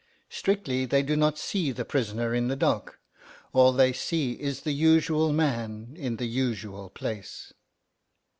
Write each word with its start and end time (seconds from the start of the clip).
Strictly 0.31 0.85
they 0.85 1.03
do 1.03 1.15
not 1.15 1.37
see 1.37 1.71
the 1.71 1.85
prisoner 1.85 2.33
in 2.33 2.47
the 2.47 2.55
dock; 2.55 2.97
all 3.53 3.71
they 3.71 3.93
see 3.93 4.31
is 4.31 4.61
the 4.61 4.71
usual 4.71 5.31
man 5.31 5.93
in 5.95 6.15
the 6.15 6.25
usual 6.25 6.89
place. 6.89 7.53